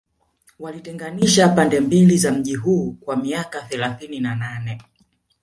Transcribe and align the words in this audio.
Walitenganisha 0.59 1.49
pande 1.49 1.79
mbili 1.79 2.17
za 2.17 2.31
mji 2.31 2.55
huu 2.55 2.91
kwa 2.91 3.15
miaka 3.15 3.61
thelathini 3.61 4.19
na 4.19 4.35
nane 4.35 4.81